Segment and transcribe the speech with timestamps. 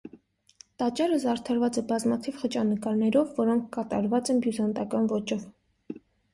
[0.83, 5.49] Տաճարը զարդարված է բազմաթիվ խճանկարներով, որոնք կատարված են բյուզանդական ոճով։